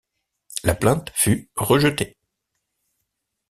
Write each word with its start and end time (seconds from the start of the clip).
La 0.63 0.73
plainte 0.73 1.11
fut 1.13 1.51
rejetée. 1.55 2.17